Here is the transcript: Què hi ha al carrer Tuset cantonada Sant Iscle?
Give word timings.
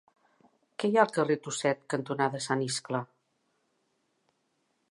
Què 0.83 0.89
hi 0.91 0.95
ha 0.99 1.03
al 1.03 1.11
carrer 1.17 1.35
Tuset 1.47 1.83
cantonada 1.95 2.41
Sant 2.45 2.63
Iscle? 2.69 3.05